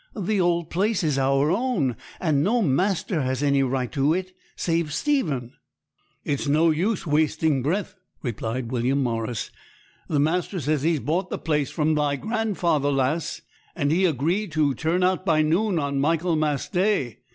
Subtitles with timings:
[0.15, 4.91] 'The old place is our own, and no master has any right to it, save
[4.91, 5.53] Stephen.'
[6.25, 7.93] 'It's no use wasting breath,'
[8.23, 9.51] replied William Morris.
[10.07, 13.41] 'The master says he's bought the place from thy grandfather, lass;
[13.75, 17.19] and he agreed to turn out by noon on Michaelmas Day.